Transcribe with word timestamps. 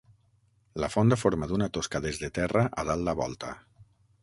La 0.83 0.89
font 0.93 1.15
ha 1.15 1.19
format 1.23 1.53
una 1.59 1.69
tosca 1.77 2.03
des 2.07 2.23
de 2.23 2.31
terra 2.41 2.65
a 2.85 2.89
dalt 2.91 3.09
la 3.11 3.17
volta. 3.23 3.55